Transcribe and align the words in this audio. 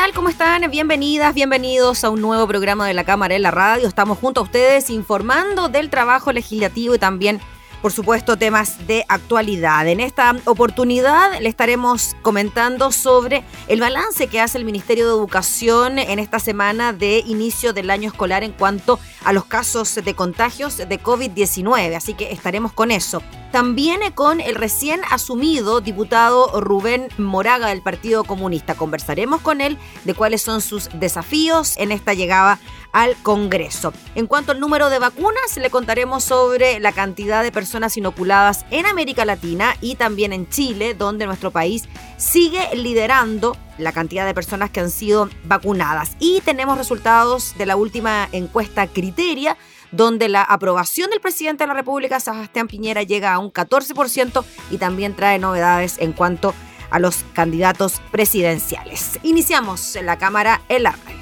Tal? 0.00 0.14
¿Cómo 0.14 0.30
están? 0.30 0.70
Bienvenidas, 0.70 1.34
bienvenidos 1.34 2.04
a 2.04 2.10
un 2.10 2.22
nuevo 2.22 2.46
programa 2.46 2.86
de 2.86 2.94
la 2.94 3.04
Cámara 3.04 3.34
en 3.34 3.42
la 3.42 3.50
Radio. 3.50 3.86
Estamos 3.86 4.16
junto 4.16 4.40
a 4.40 4.44
ustedes 4.44 4.88
informando 4.88 5.68
del 5.68 5.90
trabajo 5.90 6.32
legislativo 6.32 6.94
y 6.94 6.98
también 6.98 7.38
por 7.82 7.92
supuesto, 7.92 8.36
temas 8.36 8.86
de 8.86 9.04
actualidad. 9.08 9.86
En 9.88 10.00
esta 10.00 10.36
oportunidad 10.44 11.40
le 11.40 11.48
estaremos 11.48 12.14
comentando 12.22 12.92
sobre 12.92 13.44
el 13.68 13.80
balance 13.80 14.26
que 14.26 14.40
hace 14.40 14.58
el 14.58 14.64
Ministerio 14.64 15.06
de 15.06 15.12
Educación 15.12 15.98
en 15.98 16.18
esta 16.18 16.38
semana 16.38 16.92
de 16.92 17.22
inicio 17.26 17.72
del 17.72 17.90
año 17.90 18.08
escolar 18.08 18.44
en 18.44 18.52
cuanto 18.52 18.98
a 19.24 19.32
los 19.32 19.44
casos 19.44 19.94
de 19.94 20.14
contagios 20.14 20.76
de 20.76 21.02
COVID-19. 21.02 21.96
Así 21.96 22.14
que 22.14 22.32
estaremos 22.32 22.72
con 22.72 22.90
eso. 22.90 23.22
También 23.52 24.00
con 24.14 24.40
el 24.40 24.54
recién 24.54 25.00
asumido 25.10 25.80
diputado 25.80 26.60
Rubén 26.60 27.08
Moraga 27.18 27.68
del 27.68 27.82
Partido 27.82 28.22
Comunista. 28.24 28.74
Conversaremos 28.74 29.40
con 29.40 29.60
él 29.60 29.76
de 30.04 30.14
cuáles 30.14 30.42
son 30.42 30.60
sus 30.60 30.88
desafíos 30.94 31.76
en 31.76 31.90
esta 31.90 32.14
llegada 32.14 32.60
al 32.92 33.16
Congreso. 33.22 33.92
En 34.14 34.26
cuanto 34.26 34.52
al 34.52 34.60
número 34.60 34.90
de 34.90 34.98
vacunas, 34.98 35.56
le 35.56 35.70
contaremos 35.70 36.24
sobre 36.24 36.80
la 36.80 36.92
cantidad 36.92 37.42
de 37.42 37.52
personas 37.52 37.96
inoculadas 37.96 38.64
en 38.70 38.86
América 38.86 39.24
Latina 39.24 39.74
y 39.80 39.94
también 39.94 40.32
en 40.32 40.48
Chile, 40.48 40.94
donde 40.94 41.26
nuestro 41.26 41.50
país 41.50 41.88
sigue 42.16 42.74
liderando 42.74 43.56
la 43.78 43.92
cantidad 43.92 44.26
de 44.26 44.34
personas 44.34 44.70
que 44.70 44.80
han 44.80 44.90
sido 44.90 45.28
vacunadas. 45.44 46.16
Y 46.18 46.40
tenemos 46.42 46.78
resultados 46.78 47.56
de 47.56 47.66
la 47.66 47.76
última 47.76 48.28
encuesta 48.32 48.86
Criteria 48.86 49.56
donde 49.92 50.28
la 50.28 50.42
aprobación 50.42 51.10
del 51.10 51.20
presidente 51.20 51.64
de 51.64 51.68
la 51.68 51.74
República, 51.74 52.20
Sebastián 52.20 52.68
Piñera, 52.68 53.02
llega 53.02 53.34
a 53.34 53.38
un 53.38 53.52
14% 53.52 54.44
y 54.70 54.78
también 54.78 55.16
trae 55.16 55.38
novedades 55.38 55.96
en 55.98 56.12
cuanto 56.12 56.54
a 56.90 56.98
los 56.98 57.24
candidatos 57.32 58.00
presidenciales. 58.10 59.18
Iniciamos 59.22 59.96
en 59.96 60.06
la 60.06 60.18
Cámara 60.18 60.60
el 60.68 60.84
la 60.84 60.90
Educación, 60.90 61.19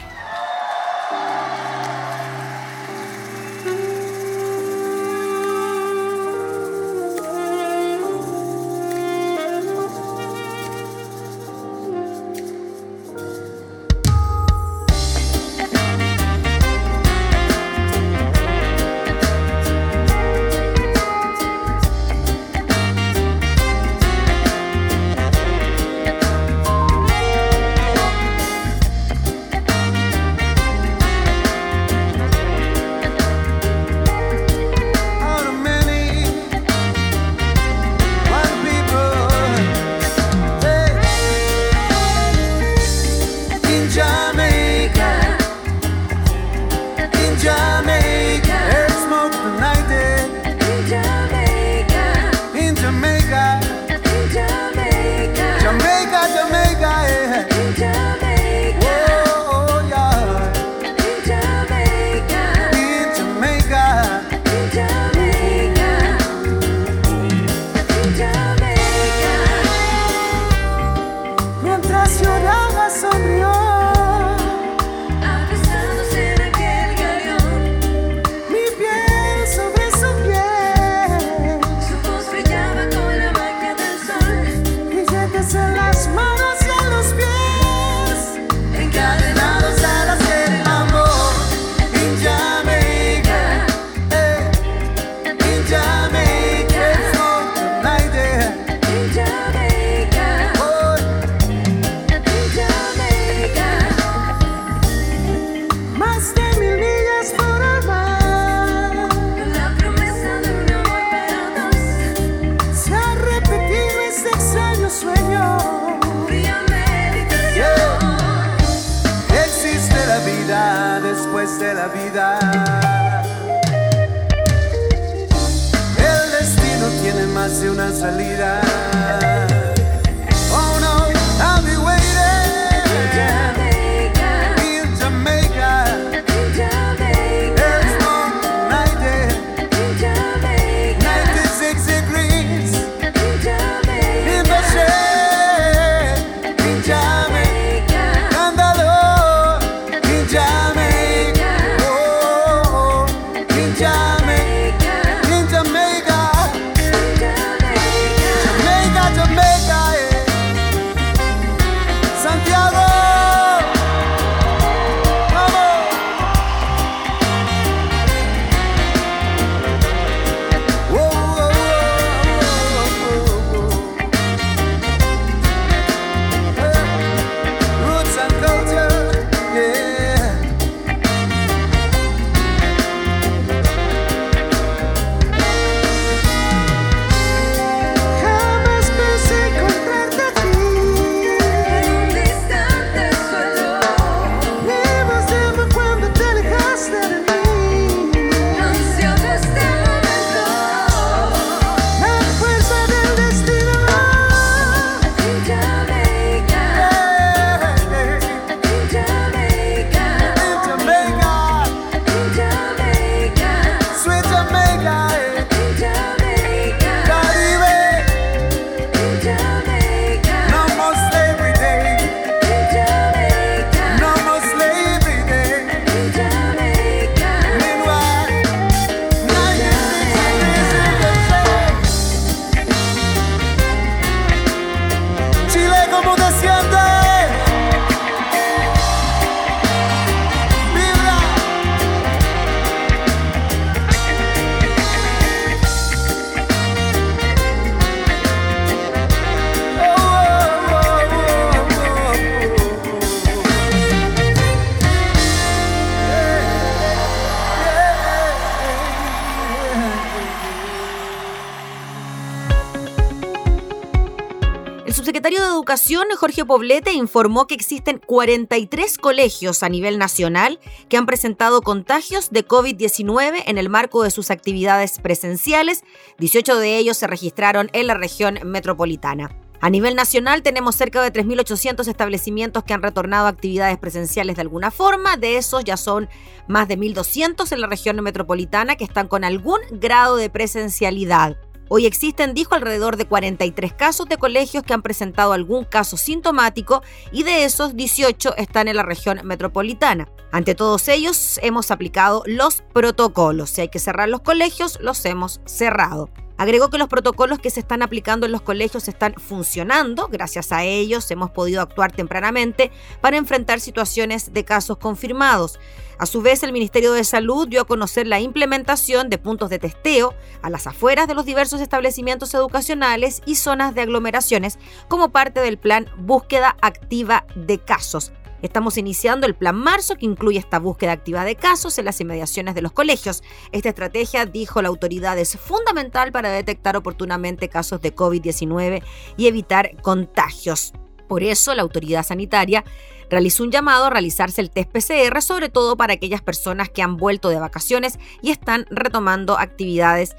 Jorge 266.19 266.44
Poblete 266.44 266.93
informó 266.94 267.47
que 267.47 267.55
existen 267.55 268.00
43 268.05 268.99
colegios 268.99 269.62
a 269.62 269.69
nivel 269.69 269.99
nacional 269.99 270.59
que 270.88 270.97
han 270.97 271.06
presentado 271.06 271.62
contagios 271.62 272.31
de 272.31 272.44
COVID-19 272.44 273.44
en 273.47 273.56
el 273.56 273.69
marco 273.69 274.03
de 274.03 274.11
sus 274.11 274.32
actividades 274.32 274.99
presenciales. 274.99 275.85
18 276.19 276.59
de 276.59 276.76
ellos 276.76 276.97
se 276.97 277.06
registraron 277.06 277.70
en 277.73 277.87
la 277.87 277.94
región 277.94 278.41
metropolitana. 278.44 279.31
A 279.61 279.70
nivel 279.70 279.94
nacional 279.94 280.43
tenemos 280.43 280.75
cerca 280.75 281.00
de 281.03 281.12
3.800 281.12 281.87
establecimientos 281.87 282.64
que 282.64 282.75
han 282.75 282.82
retornado 282.82 283.26
a 283.26 283.31
actividades 283.31 283.79
presenciales 283.79 284.35
de 284.35 284.43
alguna 284.43 284.73
forma. 284.73 285.17
De 285.17 285.37
esos 285.37 285.62
ya 285.62 285.76
son 285.76 286.09
más 286.49 286.67
de 286.67 286.76
1.200 286.76 287.53
en 287.53 287.61
la 287.61 287.69
región 287.69 288.03
metropolitana 288.03 288.75
que 288.75 288.82
están 288.82 289.06
con 289.06 289.23
algún 289.23 289.61
grado 289.71 290.17
de 290.17 290.31
presencialidad. 290.31 291.37
Hoy 291.70 291.85
existen, 291.87 292.32
dijo, 292.32 292.55
alrededor 292.55 292.97
de 292.97 293.06
43 293.06 293.75
casos 293.75 294.09
de 294.09 294.17
colegios 294.17 294.65
que 294.65 294.73
han 294.73 294.82
presentado 294.82 295.32
algún 295.32 295.65
caso 295.65 295.97
sintomático 295.97 296.82
y 297.12 297.25
de 297.25 297.44
esos 297.44 297.76
18 297.76 298.37
están 298.37 298.69
en 298.69 298.76
la 298.76 298.82
región 298.82 299.20
metropolitana. 299.25 300.09
Ante 300.32 300.55
todos 300.55 300.88
ellos 300.88 301.38
hemos 301.43 301.70
aplicado 301.70 302.23
los 302.26 302.62
protocolos. 302.73 303.50
Si 303.50 303.61
hay 303.61 303.69
que 303.69 303.79
cerrar 303.79 304.09
los 304.09 304.20
colegios, 304.20 304.79
los 304.81 305.05
hemos 305.05 305.41
cerrado. 305.44 306.09
Agregó 306.38 306.70
que 306.70 306.79
los 306.79 306.88
protocolos 306.88 307.40
que 307.40 307.50
se 307.50 307.58
están 307.58 307.82
aplicando 307.82 308.25
en 308.25 308.32
los 308.32 308.43
colegios 308.43 308.87
están 308.87 309.14
funcionando. 309.14 310.06
Gracias 310.06 310.52
a 310.52 310.62
ellos 310.64 311.11
hemos 311.11 311.31
podido 311.31 311.61
actuar 311.61 311.90
tempranamente 311.90 312.70
para 313.00 313.17
enfrentar 313.17 313.58
situaciones 313.58 314.32
de 314.32 314.44
casos 314.44 314.79
confirmados. 314.79 315.58
A 315.99 316.06
su 316.06 316.23
vez, 316.23 316.44
el 316.44 316.52
Ministerio 316.52 316.93
de 316.93 317.02
Salud 317.02 317.49
dio 317.49 317.61
a 317.61 317.67
conocer 317.67 318.06
la 318.06 318.20
implementación 318.20 319.11
de 319.11 319.19
puntos 319.19 319.50
de 319.50 319.58
testeo 319.58 320.14
a 320.40 320.49
las 320.49 320.69
afueras 320.69 321.08
de 321.08 321.14
los 321.14 321.26
diversos 321.26 321.61
establecimientos 321.61 322.32
educacionales 322.35 323.20
y 323.26 323.35
zonas 323.35 323.75
de 323.75 323.81
aglomeraciones 323.81 324.61
como 324.87 325.08
parte 325.08 325.40
del 325.40 325.58
plan 325.58 325.87
Búsqueda 325.96 326.56
Activa 326.61 327.26
de 327.35 327.58
Casos. 327.58 328.12
Estamos 328.40 328.79
iniciando 328.79 329.26
el 329.26 329.35
Plan 329.35 329.56
Marzo, 329.56 329.96
que 329.96 330.06
incluye 330.06 330.38
esta 330.38 330.58
búsqueda 330.58 330.93
activa 330.93 331.25
de 331.25 331.35
casos 331.35 331.79
en 331.79 331.85
las 331.85 332.00
inmediaciones 332.00 332.55
de 332.55 332.62
los 332.62 332.73
colegios. 332.73 333.23
Esta 333.50 333.70
estrategia, 333.70 334.26
dijo 334.26 334.62
la 334.62 334.69
autoridad, 334.69 335.19
es 335.19 335.37
fundamental 335.37 336.12
para 336.12 336.31
detectar 336.31 336.76
oportunamente 336.76 337.49
casos 337.49 337.81
de 337.81 337.94
COVID-19 337.94 338.82
y 339.17 339.26
evitar 339.26 339.81
contagios. 339.82 340.73
Por 341.08 341.23
eso, 341.23 341.55
la 341.55 341.62
autoridad 341.62 342.05
sanitaria 342.05 342.64
realizó 343.11 343.43
un 343.43 343.50
llamado 343.50 343.87
a 343.87 343.90
realizarse 343.90 344.40
el 344.40 344.50
test 344.50 344.70
PCR, 344.70 345.20
sobre 345.23 345.49
todo 345.49 345.76
para 345.76 345.94
aquellas 345.94 346.20
personas 346.20 346.69
que 346.69 346.82
han 346.82 346.96
vuelto 346.96 347.31
de 347.31 347.40
vacaciones 347.40 347.99
y 348.23 348.31
están 348.31 348.67
retomando 348.70 349.38
actividades 349.38 350.14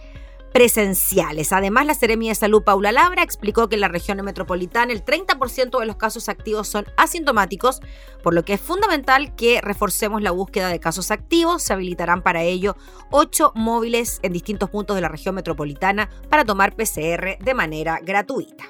presenciales. 0.53 1.53
Además, 1.53 1.85
la 1.85 1.93
Seremia 1.93 2.31
de 2.31 2.35
Salud 2.35 2.63
Paula 2.63 2.91
Labra 2.91 3.23
explicó 3.23 3.69
que 3.69 3.75
en 3.75 3.81
la 3.81 3.87
región 3.87 4.23
metropolitana 4.23 4.91
el 4.91 5.03
30% 5.03 5.79
de 5.79 5.85
los 5.85 5.95
casos 5.95 6.29
activos 6.29 6.67
son 6.67 6.85
asintomáticos, 6.97 7.81
por 8.23 8.33
lo 8.33 8.43
que 8.43 8.53
es 8.53 8.61
fundamental 8.61 9.35
que 9.35 9.61
reforcemos 9.61 10.21
la 10.21 10.31
búsqueda 10.31 10.69
de 10.69 10.79
casos 10.79 11.11
activos. 11.11 11.63
Se 11.63 11.73
habilitarán 11.73 12.21
para 12.21 12.43
ello 12.43 12.75
ocho 13.11 13.51
móviles 13.55 14.19
en 14.23 14.33
distintos 14.33 14.69
puntos 14.69 14.95
de 14.95 15.01
la 15.01 15.09
región 15.09 15.35
metropolitana 15.35 16.09
para 16.29 16.45
tomar 16.45 16.75
PCR 16.75 17.37
de 17.39 17.53
manera 17.53 17.99
gratuita. 18.01 18.65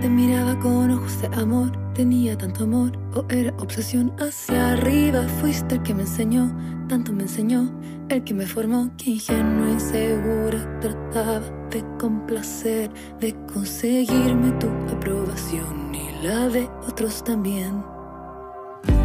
Te 0.00 0.10
miraba 0.10 0.58
con 0.60 0.90
ojos 0.90 1.22
de 1.22 1.26
amor, 1.28 1.72
tenía 1.94 2.36
tanto 2.36 2.64
amor 2.64 2.92
o 3.14 3.24
era 3.30 3.54
obsesión 3.58 4.12
hacia 4.18 4.72
arriba. 4.72 5.22
Fuiste 5.40 5.76
el 5.76 5.82
que 5.82 5.94
me 5.94 6.02
enseñó, 6.02 6.52
tanto 6.88 7.12
me 7.12 7.22
enseñó, 7.22 7.72
el 8.08 8.22
que 8.24 8.34
me 8.34 8.46
formó, 8.46 8.90
que 8.98 9.10
ingenua 9.10 9.70
y 9.76 9.80
segura 9.80 10.80
trataba 10.80 11.40
de 11.70 11.84
complacer, 11.98 12.90
de 13.20 13.34
conseguirme 13.52 14.50
tu 14.52 14.66
aprobación 14.94 15.94
y 15.94 16.26
la 16.26 16.48
de 16.48 16.68
otros 16.88 17.22
también. 17.22 17.82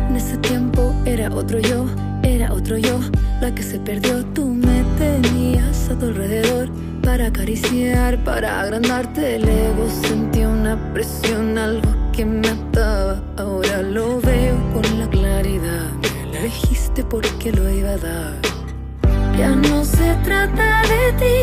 En 0.09 0.15
ese 0.15 0.37
tiempo 0.37 0.93
era 1.05 1.31
otro 1.33 1.59
yo, 1.59 1.85
era 2.23 2.51
otro 2.51 2.77
yo, 2.77 2.99
la 3.41 3.53
que 3.53 3.61
se 3.61 3.79
perdió, 3.79 4.25
tú 4.33 4.45
me 4.45 4.83
tenías 4.97 5.89
a 5.89 5.97
tu 5.97 6.07
alrededor 6.07 6.69
para 7.03 7.27
acariciar, 7.27 8.23
para 8.23 8.61
agrandarte 8.61 9.35
el 9.35 9.47
ego. 9.47 9.87
Sentí 10.03 10.43
una 10.43 10.93
presión, 10.93 11.57
algo 11.57 11.98
que 12.19 12.25
me 12.25 12.49
ataba. 12.49 13.21
Ahora 13.37 13.81
lo 13.81 14.19
veo 14.19 14.57
con 14.73 14.99
la 14.99 15.09
claridad. 15.09 15.87
Me 16.01 16.37
elegiste 16.37 17.01
porque 17.01 17.49
lo 17.53 17.69
iba 17.69 17.91
a 17.91 17.97
dar. 17.97 18.35
Ya 19.37 19.55
no 19.55 19.85
se 19.85 20.15
trata 20.25 20.81
de 20.91 21.13
ti, 21.21 21.38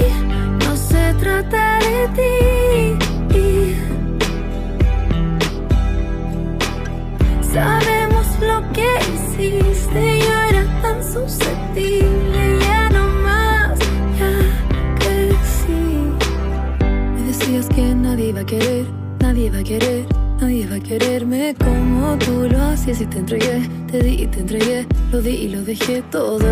dejé 25.87 26.03
todo 26.11 26.46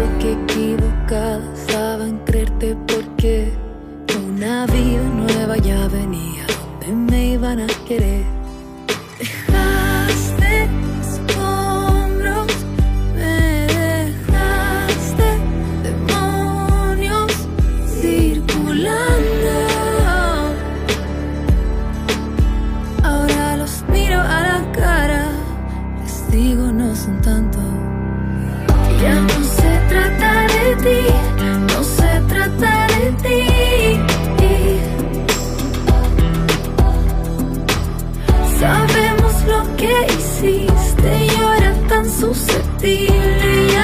hiciste, 40.45 41.27
yo 41.39 41.55
era 41.55 41.75
tan 41.89 42.05
susceptible, 42.11 43.84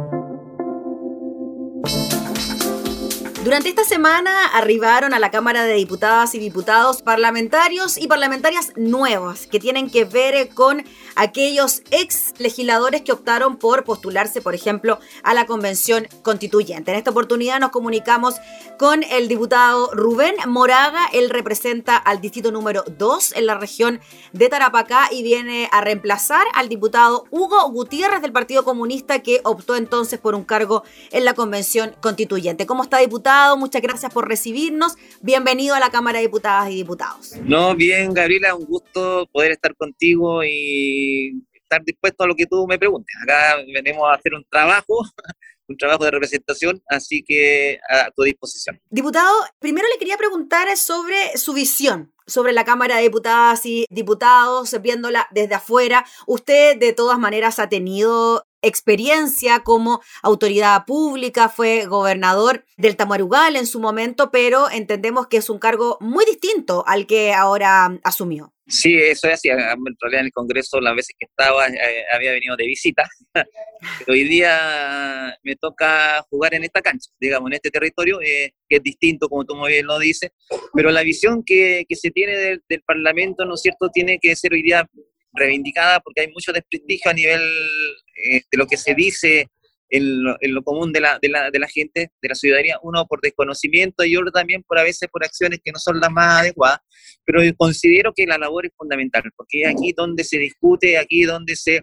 Durante 3.43 3.69
esta 3.69 3.83
semana 3.83 4.45
arribaron 4.53 5.15
a 5.15 5.19
la 5.19 5.31
Cámara 5.31 5.63
de 5.63 5.73
Diputadas 5.73 6.35
y 6.35 6.39
Diputados 6.39 7.01
parlamentarios 7.01 7.97
y 7.97 8.05
parlamentarias 8.05 8.71
nuevos 8.75 9.47
que 9.47 9.59
tienen 9.59 9.89
que 9.89 10.05
ver 10.05 10.49
con 10.49 10.85
aquellos 11.15 11.81
ex 11.89 12.35
legisladores 12.37 13.01
que 13.01 13.11
optaron 13.11 13.57
por 13.57 13.83
postularse, 13.83 14.43
por 14.43 14.53
ejemplo, 14.53 14.99
a 15.23 15.33
la 15.33 15.47
Convención 15.47 16.07
Constituyente. 16.21 16.91
En 16.91 16.97
esta 16.97 17.09
oportunidad 17.09 17.59
nos 17.59 17.71
comunicamos 17.71 18.35
con 18.77 19.01
el 19.01 19.27
diputado 19.27 19.89
Rubén 19.91 20.35
Moraga. 20.45 21.07
Él 21.11 21.31
representa 21.31 21.97
al 21.97 22.21
distrito 22.21 22.51
número 22.51 22.83
2 22.95 23.33
en 23.37 23.47
la 23.47 23.55
región 23.55 24.01
de 24.33 24.49
Tarapacá 24.49 25.09
y 25.11 25.23
viene 25.23 25.67
a 25.71 25.81
reemplazar 25.81 26.45
al 26.53 26.69
diputado 26.69 27.25
Hugo 27.31 27.67
Gutiérrez 27.71 28.21
del 28.21 28.33
Partido 28.33 28.63
Comunista 28.63 29.23
que 29.23 29.41
optó 29.43 29.75
entonces 29.75 30.19
por 30.19 30.35
un 30.35 30.43
cargo 30.43 30.83
en 31.09 31.25
la 31.25 31.33
Convención 31.33 31.95
Constituyente. 32.01 32.67
¿Cómo 32.67 32.83
está, 32.83 32.99
diputado? 32.99 33.31
Muchas 33.57 33.81
gracias 33.81 34.13
por 34.13 34.27
recibirnos. 34.27 34.95
Bienvenido 35.21 35.75
a 35.75 35.79
la 35.79 35.89
Cámara 35.89 36.19
de 36.19 36.25
Diputadas 36.25 36.69
y 36.69 36.75
Diputados. 36.75 37.33
No, 37.43 37.75
bien, 37.75 38.13
Gabriela, 38.13 38.55
un 38.55 38.65
gusto 38.65 39.27
poder 39.31 39.51
estar 39.51 39.75
contigo 39.75 40.43
y 40.43 41.43
estar 41.53 41.83
dispuesto 41.83 42.23
a 42.23 42.27
lo 42.27 42.35
que 42.35 42.45
tú 42.45 42.67
me 42.67 42.77
preguntes. 42.77 43.15
Acá 43.23 43.57
venimos 43.73 44.07
a 44.09 44.13
hacer 44.13 44.35
un 44.35 44.45
trabajo, 44.49 45.01
un 45.67 45.75
trabajo 45.75 46.05
de 46.05 46.11
representación, 46.11 46.81
así 46.87 47.23
que 47.23 47.79
a 47.89 48.11
tu 48.11 48.23
disposición. 48.23 48.79
Diputado, 48.89 49.33
primero 49.59 49.87
le 49.91 49.97
quería 49.97 50.17
preguntar 50.17 50.75
sobre 50.77 51.37
su 51.37 51.53
visión 51.53 52.13
sobre 52.27 52.53
la 52.53 52.63
Cámara 52.63 52.95
de 52.95 53.03
Diputadas 53.03 53.65
y 53.65 53.85
Diputados, 53.89 54.79
viéndola 54.81 55.27
desde 55.31 55.55
afuera. 55.55 56.05
Usted 56.27 56.77
de 56.77 56.93
todas 56.93 57.19
maneras 57.19 57.59
ha 57.59 57.67
tenido 57.67 58.45
experiencia 58.61 59.61
como 59.61 60.01
autoridad 60.21 60.85
pública, 60.85 61.49
fue 61.49 61.85
gobernador 61.85 62.65
del 62.77 62.95
Tamarugal 62.95 63.55
en 63.55 63.65
su 63.65 63.79
momento, 63.79 64.31
pero 64.31 64.69
entendemos 64.69 65.27
que 65.27 65.37
es 65.37 65.49
un 65.49 65.59
cargo 65.59 65.97
muy 66.01 66.25
distinto 66.25 66.83
al 66.87 67.07
que 67.07 67.33
ahora 67.33 67.99
asumió. 68.03 68.53
Sí, 68.71 68.95
eso 68.95 69.27
es 69.27 69.33
así. 69.33 69.49
En 69.49 69.57
realidad 69.57 70.21
en 70.21 70.27
el 70.27 70.31
Congreso 70.31 70.79
las 70.79 70.95
veces 70.95 71.13
que 71.19 71.25
estaba 71.25 71.67
eh, 71.67 72.05
había 72.13 72.31
venido 72.31 72.55
de 72.55 72.65
visita. 72.65 73.03
Hoy 74.07 74.23
día 74.23 75.37
me 75.43 75.55
toca 75.57 76.21
jugar 76.29 76.53
en 76.53 76.63
esta 76.63 76.81
cancha, 76.81 77.09
digamos, 77.19 77.49
en 77.49 77.55
este 77.55 77.69
territorio, 77.69 78.21
eh, 78.21 78.53
que 78.69 78.77
es 78.77 78.83
distinto, 78.83 79.27
como 79.27 79.43
tú 79.43 79.55
muy 79.55 79.73
bien 79.73 79.87
lo 79.87 79.99
dices. 79.99 80.31
Pero 80.73 80.89
la 80.91 81.01
visión 81.01 81.43
que, 81.45 81.83
que 81.89 81.95
se 81.95 82.11
tiene 82.11 82.37
del, 82.37 82.63
del, 82.69 82.81
Parlamento, 82.83 83.43
¿no 83.43 83.55
es 83.55 83.61
cierto?, 83.61 83.89
tiene 83.89 84.19
que 84.21 84.35
ser 84.35 84.53
hoy 84.53 84.61
día 84.61 84.87
reivindicada 85.33 85.99
porque 85.99 86.21
hay 86.21 86.31
mucho 86.31 86.51
desprestigio 86.51 87.11
a 87.11 87.13
nivel 87.13 87.41
eh, 87.41 88.41
de 88.51 88.57
lo 88.57 88.67
que 88.67 88.77
se 88.77 88.93
dice 88.93 89.47
en 89.91 90.23
lo, 90.23 90.63
común 90.63 90.93
de 90.93 91.01
la, 91.01 91.19
de, 91.21 91.27
la, 91.27 91.51
de 91.51 91.59
la, 91.59 91.67
gente, 91.67 92.11
de 92.21 92.29
la 92.29 92.35
ciudadanía, 92.35 92.79
uno 92.81 93.05
por 93.05 93.19
desconocimiento 93.19 94.05
y 94.05 94.15
otro 94.15 94.31
también 94.31 94.63
por 94.63 94.79
a 94.79 94.83
veces 94.83 95.09
por 95.11 95.23
acciones 95.23 95.59
que 95.63 95.71
no 95.71 95.79
son 95.79 95.99
las 95.99 96.09
más 96.09 96.41
adecuadas, 96.41 96.79
pero 97.25 97.41
considero 97.57 98.13
que 98.15 98.25
la 98.25 98.37
labor 98.37 98.65
es 98.65 98.71
fundamental, 98.77 99.23
porque 99.35 99.63
es 99.63 99.67
aquí 99.67 99.93
donde 99.95 100.23
se 100.23 100.37
discute, 100.37 100.97
aquí 100.97 101.23
donde 101.23 101.57
se 101.57 101.81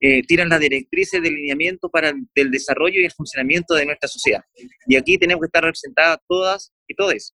eh, 0.00 0.22
tiran 0.26 0.50
las 0.50 0.60
directrices 0.60 1.22
de 1.22 1.30
lineamiento 1.30 1.88
para 1.88 2.12
el, 2.34 2.50
desarrollo 2.50 3.00
y 3.00 3.06
el 3.06 3.12
funcionamiento 3.12 3.74
de 3.74 3.86
nuestra 3.86 4.08
sociedad. 4.08 4.42
Y 4.86 4.96
aquí 4.96 5.16
tenemos 5.16 5.40
que 5.40 5.46
estar 5.46 5.64
representadas 5.64 6.18
todas 6.28 6.72
y 6.86 6.94
todos. 6.94 7.34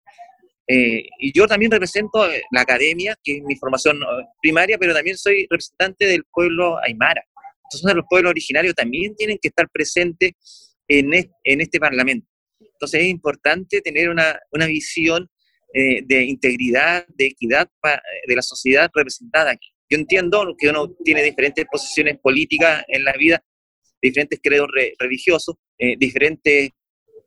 Eh, 0.71 1.09
y 1.19 1.33
yo 1.33 1.47
también 1.47 1.69
represento 1.69 2.25
la 2.51 2.61
academia, 2.61 3.15
que 3.21 3.37
es 3.37 3.43
mi 3.43 3.57
formación 3.57 3.99
primaria, 4.41 4.77
pero 4.77 4.93
también 4.93 5.17
soy 5.17 5.45
representante 5.49 6.05
del 6.05 6.23
pueblo 6.31 6.77
aymara. 6.81 7.21
Entonces 7.65 7.93
los 7.93 8.05
pueblos 8.09 8.29
originarios 8.29 8.73
también 8.73 9.13
tienen 9.15 9.37
que 9.41 9.49
estar 9.49 9.67
presentes 9.69 10.31
en 10.87 11.13
este, 11.13 11.33
en 11.43 11.61
este 11.61 11.79
Parlamento. 11.79 12.27
Entonces 12.59 13.01
es 13.01 13.07
importante 13.07 13.81
tener 13.81 14.09
una, 14.09 14.39
una 14.51 14.65
visión 14.65 15.29
eh, 15.73 16.01
de 16.05 16.23
integridad, 16.23 17.05
de 17.07 17.27
equidad 17.27 17.69
de 18.27 18.35
la 18.35 18.41
sociedad 18.41 18.89
representada 18.93 19.51
aquí. 19.51 19.69
Yo 19.89 19.97
entiendo 19.97 20.55
que 20.57 20.69
uno 20.69 20.95
tiene 21.03 21.21
diferentes 21.21 21.65
posiciones 21.69 22.17
políticas 22.19 22.83
en 22.87 23.03
la 23.03 23.13
vida, 23.13 23.43
diferentes 24.01 24.39
credos 24.41 24.69
religiosos, 24.99 25.55
eh, 25.77 25.95
diferentes 25.97 26.69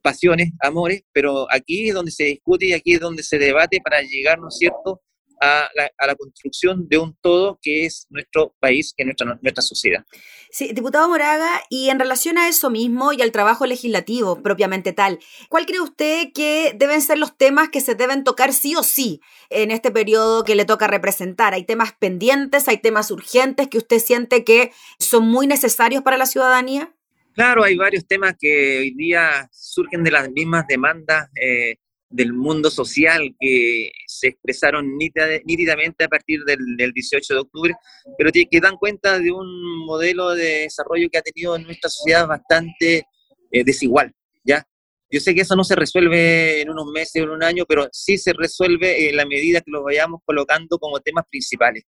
pasiones, 0.04 0.50
amores, 0.60 1.02
pero 1.12 1.46
aquí 1.50 1.88
es 1.88 1.94
donde 1.94 2.12
se 2.12 2.24
discute 2.24 2.66
y 2.66 2.72
aquí 2.74 2.92
es 2.94 3.00
donde 3.00 3.22
se 3.22 3.38
debate 3.38 3.80
para 3.82 4.02
llegar, 4.02 4.38
¿no 4.38 4.48
es 4.48 4.58
cierto?, 4.58 5.00
a 5.40 5.68
la, 6.06 6.14
construcción 6.14 6.86
de 6.88 6.98
un 6.98 7.16
todo 7.20 7.58
que 7.60 7.86
es 7.86 8.06
nuestro 8.10 8.54
país, 8.60 8.94
que 8.96 9.02
es 9.02 9.06
nuestra, 9.06 9.38
nuestra 9.42 9.62
sociedad. 9.62 10.04
Sí, 10.50 10.70
diputado 10.72 11.08
Moraga, 11.08 11.62
y 11.68 11.90
en 11.90 11.98
relación 11.98 12.38
a 12.38 12.48
eso 12.48 12.70
mismo 12.70 13.12
y 13.12 13.20
al 13.20 13.32
trabajo 13.32 13.66
legislativo 13.66 14.42
propiamente 14.42 14.92
tal, 14.92 15.18
¿cuál 15.48 15.66
cree 15.66 15.80
usted 15.80 16.28
que 16.32 16.72
deben 16.76 17.02
ser 17.02 17.18
los 17.18 17.36
temas 17.36 17.68
que 17.68 17.80
se 17.80 17.94
deben 17.94 18.24
tocar 18.24 18.52
sí 18.52 18.76
o 18.76 18.82
sí 18.82 19.20
en 19.50 19.70
este 19.70 19.90
periodo 19.90 20.44
que 20.44 20.54
le 20.54 20.64
toca 20.64 20.86
representar? 20.86 21.54
¿Hay 21.54 21.64
temas 21.64 21.92
pendientes, 21.98 22.68
hay 22.68 22.78
temas 22.78 23.10
urgentes 23.10 23.68
que 23.68 23.78
usted 23.78 23.98
siente 23.98 24.44
que 24.44 24.72
son 24.98 25.26
muy 25.26 25.46
necesarios 25.46 26.02
para 26.02 26.16
la 26.16 26.26
ciudadanía? 26.26 26.94
Claro, 27.34 27.64
hay 27.64 27.76
varios 27.76 28.06
temas 28.06 28.36
que 28.38 28.78
hoy 28.78 28.94
día 28.94 29.48
surgen 29.52 30.04
de 30.04 30.12
las 30.12 30.30
mismas 30.30 30.66
demandas 30.68 31.28
eh, 31.34 31.74
del 32.08 32.32
mundo 32.32 32.70
social 32.70 33.34
que 33.40 33.90
se 34.06 34.28
expresaron 34.28 34.96
nítidamente 34.96 36.04
a 36.04 36.08
partir 36.08 36.44
del, 36.44 36.92
18 36.92 37.34
de 37.34 37.40
octubre, 37.40 37.74
pero 38.16 38.30
que 38.30 38.60
dan 38.60 38.76
cuenta 38.76 39.18
de 39.18 39.32
un 39.32 39.84
modelo 39.84 40.30
de 40.30 40.60
desarrollo 40.60 41.08
que 41.10 41.18
ha 41.18 41.22
tenido 41.22 41.56
en 41.56 41.64
nuestra 41.64 41.90
sociedad 41.90 42.28
bastante 42.28 43.08
eh, 43.50 43.64
desigual, 43.64 44.14
¿ya? 44.44 44.64
Yo 45.10 45.18
sé 45.18 45.34
que 45.34 45.40
eso 45.40 45.56
no 45.56 45.64
se 45.64 45.74
resuelve 45.74 46.60
en 46.60 46.70
unos 46.70 46.86
meses 46.86 47.20
o 47.20 47.24
en 47.24 47.30
un 47.30 47.42
año, 47.42 47.64
pero 47.66 47.88
sí 47.90 48.16
se 48.16 48.32
resuelve 48.32 49.08
en 49.08 49.16
la 49.16 49.26
medida 49.26 49.60
que 49.60 49.72
lo 49.72 49.82
vayamos 49.82 50.20
colocando 50.24 50.78
como 50.78 51.00
temas 51.00 51.24
principales. 51.28 51.82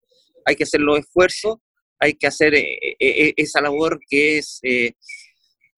Hay 0.44 0.54
que 0.54 0.64
hacer 0.64 0.80
los 0.80 1.00
esfuerzos, 1.00 1.56
hay 1.98 2.14
que 2.14 2.28
hacer 2.28 2.54
eh, 2.54 2.78
eh, 3.00 3.34
esa 3.36 3.60
labor 3.60 3.98
que 4.08 4.38
es 4.38 4.60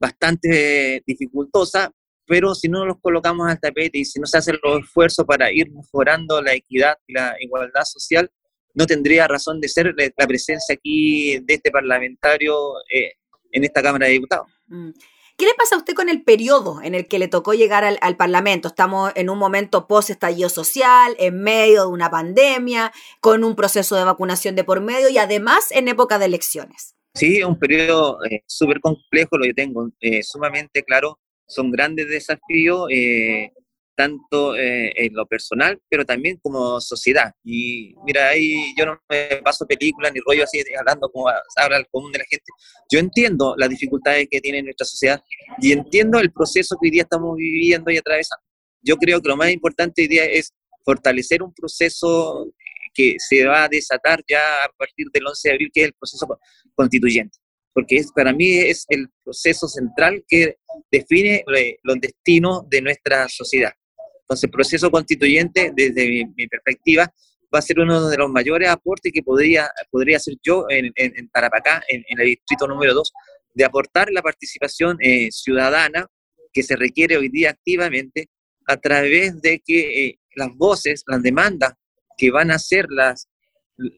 bastante 0.04 1.02
dificultosa, 1.06 1.90
pero 2.26 2.54
si 2.54 2.68
no 2.68 2.84
los 2.84 3.00
colocamos 3.00 3.48
al 3.48 3.58
tapete 3.58 3.98
y 3.98 4.04
si 4.04 4.20
no 4.20 4.26
se 4.26 4.36
hacen 4.36 4.58
los 4.62 4.80
esfuerzos 4.80 5.24
para 5.24 5.50
ir 5.50 5.70
mejorando 5.70 6.42
la 6.42 6.52
equidad 6.52 6.96
y 7.06 7.14
la 7.14 7.34
igualdad 7.40 7.84
social, 7.84 8.30
no 8.74 8.86
tendría 8.86 9.26
razón 9.26 9.60
de 9.60 9.68
ser 9.68 9.94
la 9.96 10.26
presencia 10.26 10.74
aquí 10.74 11.38
de 11.38 11.54
este 11.54 11.70
parlamentario 11.70 12.54
eh, 12.92 13.12
en 13.50 13.64
esta 13.64 13.82
Cámara 13.82 14.06
de 14.06 14.12
Diputados. 14.12 14.46
Mm. 14.66 14.90
¿Qué 15.36 15.46
le 15.46 15.54
pasa 15.54 15.74
a 15.74 15.78
usted 15.78 15.94
con 15.94 16.08
el 16.08 16.22
periodo 16.22 16.80
en 16.82 16.94
el 16.94 17.08
que 17.08 17.18
le 17.18 17.26
tocó 17.26 17.54
llegar 17.54 17.82
al, 17.82 17.98
al 18.02 18.16
Parlamento? 18.16 18.68
Estamos 18.68 19.10
en 19.16 19.30
un 19.30 19.38
momento 19.38 19.88
post-estallido 19.88 20.48
social, 20.48 21.16
en 21.18 21.42
medio 21.42 21.82
de 21.82 21.88
una 21.88 22.10
pandemia, 22.10 22.92
con 23.20 23.42
un 23.42 23.56
proceso 23.56 23.96
de 23.96 24.04
vacunación 24.04 24.54
de 24.54 24.64
por 24.64 24.80
medio 24.80 25.08
y 25.08 25.18
además 25.18 25.72
en 25.72 25.88
época 25.88 26.18
de 26.18 26.26
elecciones. 26.26 26.94
Sí, 27.14 27.38
es 27.38 27.44
un 27.44 27.58
periodo 27.58 28.18
eh, 28.24 28.42
súper 28.46 28.80
complejo, 28.80 29.38
lo 29.38 29.44
que 29.44 29.54
tengo 29.54 29.88
eh, 30.00 30.22
sumamente 30.22 30.82
claro 30.82 31.18
son 31.46 31.70
grandes 31.70 32.08
desafíos, 32.08 32.88
eh, 32.90 33.52
tanto 33.96 34.56
eh, 34.56 34.92
en 34.96 35.14
lo 35.14 35.26
personal, 35.26 35.80
pero 35.88 36.04
también 36.04 36.38
como 36.42 36.80
sociedad. 36.80 37.32
Y 37.44 37.94
mira, 38.04 38.28
ahí 38.28 38.74
yo 38.76 38.86
no 38.86 39.00
me 39.08 39.40
paso 39.42 39.66
películas 39.66 40.12
ni 40.12 40.20
rollo 40.26 40.44
así, 40.44 40.62
hablando 40.76 41.08
como 41.10 41.28
habla 41.56 41.76
el 41.76 41.86
común 41.88 42.12
de 42.12 42.18
la 42.18 42.24
gente. 42.24 42.44
Yo 42.90 42.98
entiendo 42.98 43.54
las 43.56 43.68
dificultades 43.68 44.26
que 44.30 44.40
tiene 44.40 44.62
nuestra 44.62 44.84
sociedad 44.84 45.22
y 45.60 45.72
entiendo 45.72 46.18
el 46.18 46.32
proceso 46.32 46.76
que 46.80 46.88
hoy 46.88 46.90
día 46.90 47.02
estamos 47.02 47.36
viviendo 47.36 47.90
y 47.90 47.96
atravesando. 47.96 48.42
Yo 48.82 48.96
creo 48.96 49.20
que 49.20 49.28
lo 49.28 49.36
más 49.36 49.50
importante 49.50 50.02
hoy 50.02 50.08
día 50.08 50.24
es 50.24 50.52
fortalecer 50.84 51.42
un 51.42 51.54
proceso 51.54 52.52
que 52.94 53.16
se 53.18 53.44
va 53.44 53.64
a 53.64 53.68
desatar 53.68 54.22
ya 54.28 54.64
a 54.64 54.68
partir 54.76 55.08
del 55.12 55.26
11 55.26 55.48
de 55.48 55.52
abril, 55.54 55.70
que 55.72 55.80
es 55.82 55.86
el 55.88 55.94
proceso 55.94 56.26
constituyente 56.74 57.38
porque 57.74 57.96
es, 57.96 58.12
para 58.12 58.32
mí 58.32 58.54
es 58.54 58.86
el 58.88 59.08
proceso 59.22 59.66
central 59.66 60.24
que 60.28 60.56
define 60.90 61.44
los 61.82 62.00
destinos 62.00 62.68
de 62.70 62.80
nuestra 62.80 63.28
sociedad. 63.28 63.72
Entonces, 64.20 64.44
el 64.44 64.50
proceso 64.50 64.90
constituyente, 64.90 65.72
desde 65.74 66.24
mi, 66.36 66.46
perspectiva, 66.46 67.12
va 67.52 67.58
a 67.58 67.62
ser 67.62 67.80
uno 67.80 68.08
de 68.08 68.16
los 68.16 68.30
mayores 68.30 68.68
aportes 68.68 69.12
que 69.12 69.22
podría, 69.22 69.68
podría 69.90 70.16
hacer 70.16 70.34
yo 70.42 70.66
en, 70.70 70.86
en, 70.94 71.12
en 71.16 71.28
Tarapacá, 71.28 71.82
en, 71.88 72.02
el 72.08 72.26
distrito 72.26 72.66
número 72.66 72.94
2, 72.94 73.12
de 73.54 73.64
aportar 73.64 74.10
la 74.10 74.22
participación 74.22 74.96
eh, 75.00 75.28
ciudadana 75.30 76.06
que 76.52 76.62
se 76.62 76.76
requiere 76.76 77.16
hoy 77.16 77.28
día 77.28 77.50
activamente 77.50 78.28
a 78.66 78.76
través 78.76 79.40
de 79.42 79.60
que 79.64 80.06
eh, 80.06 80.18
las 80.36 80.48
voces, 80.56 81.02
las 81.06 81.22
demandas 81.22 81.74
que 82.16 82.30
van 82.30 82.50
a 82.50 82.58
ser 82.58 82.86
las, 82.90 83.28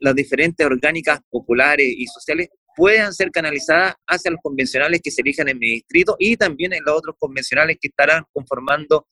las 0.00 0.14
diferentes 0.14 0.66
orgánicas 0.66 1.20
populares 1.30 1.86
y 1.88 2.06
sociales 2.06 2.48
puedan 2.76 3.14
ser 3.14 3.30
canalizadas 3.30 3.94
hacia 4.06 4.30
los 4.30 4.40
convencionales 4.42 5.00
que 5.02 5.10
se 5.10 5.22
elijan 5.22 5.48
en 5.48 5.58
mi 5.58 5.70
distrito 5.70 6.16
y 6.18 6.36
también 6.36 6.74
en 6.74 6.84
los 6.84 6.96
otros 6.96 7.16
convencionales 7.18 7.78
que 7.80 7.88
estarán 7.88 8.24
conformando 8.32 9.06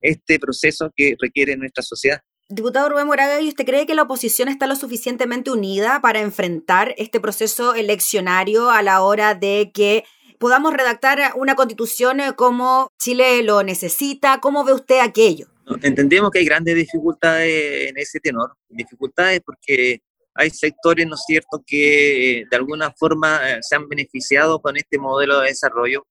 este 0.00 0.38
proceso 0.38 0.92
que 0.94 1.16
requiere 1.18 1.56
nuestra 1.56 1.82
sociedad. 1.82 2.20
Diputado 2.48 2.90
Rubén 2.90 3.08
Moraga, 3.08 3.40
¿y 3.40 3.48
usted 3.48 3.64
cree 3.64 3.86
que 3.86 3.96
la 3.96 4.02
oposición 4.02 4.48
está 4.48 4.68
lo 4.68 4.76
suficientemente 4.76 5.50
unida 5.50 6.00
para 6.00 6.20
enfrentar 6.20 6.94
este 6.96 7.18
proceso 7.18 7.74
eleccionario 7.74 8.70
a 8.70 8.82
la 8.82 9.02
hora 9.02 9.34
de 9.34 9.72
que 9.74 10.04
podamos 10.38 10.72
redactar 10.72 11.32
una 11.34 11.56
constitución 11.56 12.20
como 12.36 12.92
Chile 13.00 13.42
lo 13.42 13.64
necesita? 13.64 14.38
¿Cómo 14.40 14.62
ve 14.62 14.74
usted 14.74 15.00
aquello? 15.00 15.48
Entendemos 15.82 16.30
que 16.30 16.38
hay 16.38 16.44
grandes 16.44 16.76
dificultades 16.76 17.90
en 17.90 17.98
ese 17.98 18.20
tenor, 18.20 18.54
dificultades 18.68 19.40
porque 19.44 20.00
hay 20.34 20.50
sectores, 20.50 21.06
¿no 21.06 21.14
es 21.14 21.24
cierto?, 21.26 21.62
que 21.66 22.44
de 22.50 22.56
alguna 22.56 22.92
forma 22.92 23.40
eh, 23.50 23.58
se 23.62 23.74
han 23.74 23.88
beneficiado 23.88 24.60
con 24.60 24.76
este 24.76 24.98
modelo 24.98 25.40
de 25.40 25.48
desarrollo, 25.48 26.06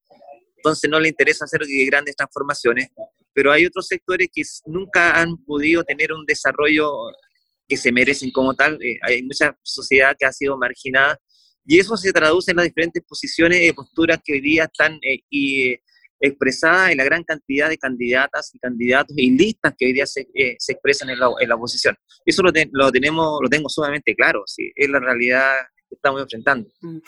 entonces 0.58 0.90
no 0.90 1.00
le 1.00 1.10
interesa 1.10 1.46
hacer 1.46 1.62
grandes 1.88 2.16
transformaciones 2.16 2.90
pero 3.36 3.52
hay 3.52 3.66
otros 3.66 3.88
sectores 3.88 4.30
que 4.34 4.44
nunca 4.66 5.20
han 5.20 5.36
podido 5.44 5.84
tener 5.84 6.14
un 6.14 6.26
desarrollo 6.26 6.90
que 7.68 7.76
se 7.76 7.92
merecen 7.92 8.32
como 8.32 8.54
tal. 8.54 8.82
Eh, 8.82 8.98
hay 9.02 9.24
mucha 9.24 9.56
sociedad 9.62 10.16
que 10.18 10.26
ha 10.26 10.32
sido 10.32 10.58
marginada 10.58 11.20
y 11.66 11.78
eso 11.80 11.98
se 11.98 12.14
traduce 12.14 12.52
en 12.52 12.58
las 12.58 12.66
diferentes 12.68 13.04
posiciones 13.04 13.62
y 13.62 13.74
posturas 13.74 14.20
que 14.24 14.34
hoy 14.34 14.42
día 14.42 14.64
están 14.64 14.94
eh, 15.02 15.20
y, 15.30 15.76
eh, 16.26 16.28
expresadas 16.28 16.92
en 16.92 16.98
la 16.98 17.04
gran 17.04 17.24
cantidad 17.24 17.70
de 17.70 17.78
candidatas 17.78 18.54
y 18.54 18.60
candidatos 18.60 19.16
y 19.18 19.32
listas 19.32 19.74
que 19.78 19.86
hoy 19.86 19.94
día 19.94 20.06
se, 20.06 20.28
se 20.58 20.72
expresan 20.72 21.10
en 21.10 21.20
la, 21.20 21.30
en 21.40 21.50
la 21.50 21.56
oposición. 21.56 21.96
Eso 22.26 22.42
lo, 22.42 22.52
lo, 22.72 22.92
tenemos, 22.92 23.40
lo 23.42 23.50
tengo 23.50 23.70
sumamente 23.70 24.16
claro, 24.16 24.44
¿sí? 24.46 24.72
es 24.76 24.90
la 24.90 25.00
realidad 25.00 25.56
estamos 25.96 26.22
enfrentando. 26.22 26.70
Mm. 26.82 27.00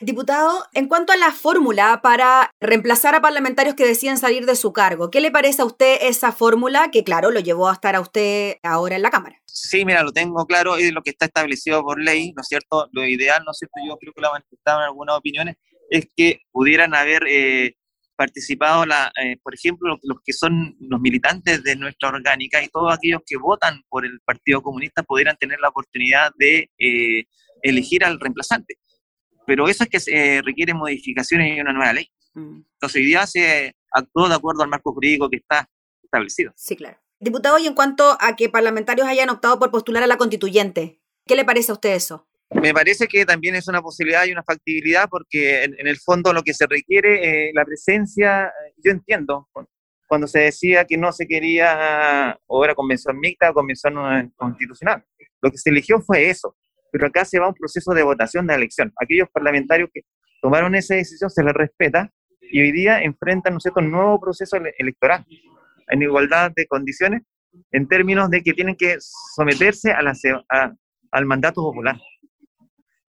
Diputado, 0.00 0.64
en 0.72 0.88
cuanto 0.88 1.12
a 1.12 1.16
la 1.16 1.32
fórmula 1.32 2.00
para 2.02 2.52
reemplazar 2.60 3.14
a 3.14 3.20
parlamentarios 3.20 3.74
que 3.74 3.86
deciden 3.86 4.18
salir 4.18 4.46
de 4.46 4.56
su 4.56 4.72
cargo, 4.72 5.10
¿qué 5.10 5.20
le 5.20 5.30
parece 5.30 5.62
a 5.62 5.64
usted 5.64 5.98
esa 6.02 6.32
fórmula 6.32 6.90
que, 6.90 7.04
claro, 7.04 7.30
lo 7.30 7.40
llevó 7.40 7.68
a 7.68 7.72
estar 7.72 7.96
a 7.96 8.00
usted 8.00 8.56
ahora 8.62 8.96
en 8.96 9.02
la 9.02 9.10
Cámara? 9.10 9.40
Sí, 9.46 9.84
mira, 9.84 10.02
lo 10.02 10.12
tengo 10.12 10.46
claro, 10.46 10.76
es 10.76 10.92
lo 10.92 11.02
que 11.02 11.10
está 11.10 11.26
establecido 11.26 11.82
por 11.82 12.00
ley, 12.00 12.32
¿no 12.36 12.42
es 12.42 12.48
cierto? 12.48 12.88
Lo 12.92 13.04
ideal, 13.04 13.42
¿no 13.44 13.52
es 13.52 13.58
cierto? 13.58 13.74
Yo 13.86 13.96
creo 13.96 14.12
que 14.12 14.20
lo 14.20 14.30
manifestado 14.30 14.80
en 14.80 14.84
algunas 14.84 15.16
opiniones, 15.16 15.56
es 15.90 16.06
que 16.14 16.42
pudieran 16.52 16.94
haber 16.94 17.24
eh, 17.26 17.76
participado, 18.18 18.84
la, 18.84 19.12
eh, 19.22 19.36
por 19.44 19.54
ejemplo, 19.54 19.96
los, 20.02 20.18
que 20.24 20.32
son 20.32 20.76
los 20.80 21.00
militantes 21.00 21.62
de 21.62 21.76
nuestra 21.76 22.08
orgánica 22.08 22.60
y 22.60 22.68
todos 22.68 22.92
aquellos 22.92 23.20
que 23.24 23.36
votan 23.36 23.82
por 23.88 24.04
el 24.04 24.18
Partido 24.24 24.60
Comunista 24.60 25.04
pudieran 25.04 25.36
tener 25.36 25.60
la 25.60 25.68
oportunidad 25.68 26.32
de 26.36 26.68
eh, 26.78 27.24
elegir 27.62 28.04
al 28.04 28.18
reemplazante. 28.18 28.74
Pero 29.46 29.68
eso 29.68 29.84
es 29.84 29.88
que 29.88 30.00
se 30.00 30.42
requiere 30.42 30.74
modificaciones 30.74 31.56
y 31.56 31.60
una 31.60 31.72
nueva 31.72 31.92
ley. 31.92 32.10
Mm. 32.34 32.62
Entonces, 32.72 33.00
hoy 33.00 33.06
día 33.06 33.24
se 33.26 33.76
actuó 33.92 34.28
de 34.28 34.34
acuerdo 34.34 34.64
al 34.64 34.68
marco 34.68 34.92
jurídico 34.92 35.30
que 35.30 35.36
está 35.36 35.70
establecido. 36.02 36.52
Sí, 36.56 36.74
claro. 36.74 36.98
Diputado, 37.20 37.58
y 37.58 37.68
en 37.68 37.74
cuanto 37.74 38.18
a 38.20 38.34
que 38.34 38.48
parlamentarios 38.48 39.06
hayan 39.06 39.30
optado 39.30 39.60
por 39.60 39.70
postular 39.70 40.02
a 40.02 40.08
la 40.08 40.18
constituyente, 40.18 41.00
¿qué 41.24 41.36
le 41.36 41.44
parece 41.44 41.70
a 41.70 41.74
usted 41.74 41.94
eso? 41.94 42.27
Me 42.50 42.72
parece 42.72 43.06
que 43.06 43.26
también 43.26 43.54
es 43.54 43.68
una 43.68 43.82
posibilidad 43.82 44.24
y 44.24 44.32
una 44.32 44.42
factibilidad 44.42 45.08
porque 45.10 45.64
en, 45.64 45.86
el 45.86 45.98
fondo 45.98 46.32
lo 46.32 46.42
que 46.42 46.54
se 46.54 46.66
requiere, 46.66 47.48
eh, 47.48 47.50
la 47.54 47.64
presencia, 47.64 48.46
eh, 48.46 48.72
yo 48.82 48.90
entiendo, 48.90 49.48
cuando 50.08 50.26
se 50.26 50.40
decía 50.40 50.86
que 50.86 50.96
no 50.96 51.12
se 51.12 51.26
quería 51.26 52.38
o 52.46 52.64
era 52.64 52.74
convención 52.74 53.18
mixta 53.18 53.50
o 53.50 53.54
convención 53.54 53.94
constitucional. 54.36 55.04
Lo 55.42 55.50
que 55.50 55.58
se 55.58 55.68
eligió 55.70 56.00
fue 56.00 56.30
eso, 56.30 56.56
pero 56.90 57.06
acá 57.06 57.24
se 57.26 57.38
va 57.38 57.46
a 57.46 57.48
un 57.50 57.54
proceso 57.54 57.92
de 57.92 58.02
votación 58.02 58.46
de 58.46 58.54
elección. 58.54 58.92
Aquellos 58.96 59.28
parlamentarios 59.30 59.90
que 59.92 60.00
tomaron 60.40 60.74
esa 60.74 60.94
decisión 60.94 61.28
se 61.28 61.44
les 61.44 61.52
respeta 61.52 62.10
y 62.40 62.62
hoy 62.62 62.72
día 62.72 63.02
enfrentan 63.02 63.54
¿no 63.54 63.58
un 63.76 63.90
nuevo 63.90 64.20
proceso 64.20 64.56
electoral 64.78 65.26
en 65.88 66.02
igualdad 66.02 66.52
de 66.56 66.66
condiciones 66.66 67.22
en 67.72 67.88
términos 67.88 68.30
de 68.30 68.42
que 68.42 68.54
tienen 68.54 68.76
que 68.76 68.96
someterse 69.00 69.92
a 69.92 70.02
la, 70.02 70.14
al 71.10 71.26
mandato 71.26 71.62
popular. 71.62 71.96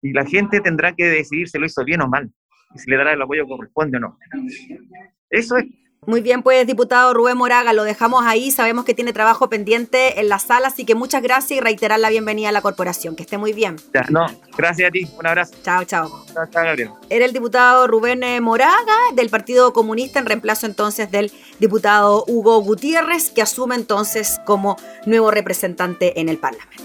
Y 0.06 0.12
la 0.12 0.24
gente 0.24 0.60
tendrá 0.60 0.94
que 0.94 1.04
decidir 1.04 1.48
si 1.48 1.58
lo 1.58 1.66
hizo 1.66 1.84
bien 1.84 2.00
o 2.02 2.08
mal, 2.08 2.30
y 2.74 2.78
si 2.78 2.90
le 2.90 2.96
dará 2.96 3.12
el 3.12 3.22
apoyo 3.22 3.44
que 3.44 3.50
corresponde 3.50 3.96
o 3.98 4.00
no. 4.00 4.18
Eso 5.30 5.56
es 5.56 5.66
muy 6.06 6.20
bien, 6.20 6.44
pues, 6.44 6.64
diputado 6.68 7.12
Rubén 7.14 7.36
Moraga, 7.36 7.72
lo 7.72 7.82
dejamos 7.82 8.24
ahí. 8.24 8.52
Sabemos 8.52 8.84
que 8.84 8.94
tiene 8.94 9.12
trabajo 9.12 9.48
pendiente 9.50 10.20
en 10.20 10.28
la 10.28 10.38
sala, 10.38 10.68
así 10.68 10.84
que 10.84 10.94
muchas 10.94 11.20
gracias 11.20 11.58
y 11.58 11.60
reiterar 11.60 11.98
la 11.98 12.10
bienvenida 12.10 12.50
a 12.50 12.52
la 12.52 12.62
corporación. 12.62 13.16
Que 13.16 13.24
esté 13.24 13.38
muy 13.38 13.52
bien. 13.52 13.74
no, 14.10 14.26
gracias 14.56 14.88
a 14.88 14.92
ti. 14.92 15.08
Un 15.18 15.26
abrazo. 15.26 15.54
Chao, 15.64 15.84
chao. 15.84 16.24
Chao, 16.32 16.46
chao, 16.48 16.64
Gabriel. 16.64 16.90
Era 17.10 17.24
el 17.24 17.32
diputado 17.32 17.88
Rubén 17.88 18.22
eh, 18.22 18.40
Moraga 18.40 18.96
del 19.14 19.30
Partido 19.30 19.72
Comunista, 19.72 20.20
en 20.20 20.26
reemplazo 20.26 20.66
entonces 20.66 21.10
del 21.10 21.32
diputado 21.58 22.24
Hugo 22.28 22.60
Gutiérrez, 22.60 23.30
que 23.30 23.42
asume 23.42 23.74
entonces 23.74 24.40
como 24.44 24.76
nuevo 25.06 25.32
representante 25.32 26.20
en 26.20 26.28
el 26.28 26.38
Parlamento. 26.38 26.84